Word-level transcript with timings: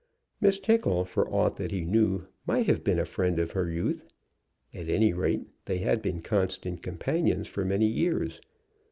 Miss 0.39 0.59
Tickle, 0.59 1.05
for 1.05 1.29
aught 1.29 1.57
that 1.57 1.69
he 1.69 1.85
knew, 1.85 2.25
might 2.47 2.65
have 2.65 2.83
been 2.83 2.97
a 2.97 3.05
friend 3.05 3.37
of 3.37 3.51
her 3.51 3.69
youth. 3.69 4.07
At 4.73 4.89
any 4.89 5.13
rate, 5.13 5.45
they 5.65 5.77
had 5.77 6.01
been 6.01 6.23
constant 6.23 6.81
companions 6.81 7.47
for 7.47 7.63
many 7.63 7.85
years. 7.85 8.41